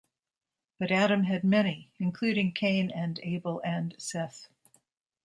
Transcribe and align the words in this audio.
But 0.79 0.89
Adam 0.91 1.25
had 1.25 1.43
many, 1.43 1.91
including 1.99 2.53
Cain 2.53 2.89
and 2.89 3.19
Abel 3.21 3.61
and 3.63 3.93
Seth. 3.99 4.47